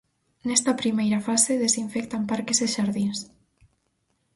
Nesta 0.47 0.77
primeira 0.81 1.19
fase 1.27 1.61
desinfectan 1.65 2.23
parques 2.31 2.59
e 2.65 2.67
xardíns. 2.75 3.19